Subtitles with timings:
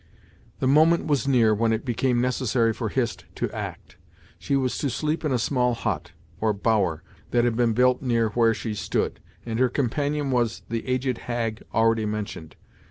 [0.59, 3.97] The moment was near when it became necessary for Hist to act.
[4.39, 8.29] She was to sleep in a small hut, or bower, that had been built near
[8.29, 12.55] where she stood, and her companion was the aged hag already mentioned.